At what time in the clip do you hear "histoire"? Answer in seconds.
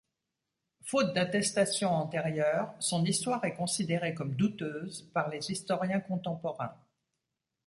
3.05-3.45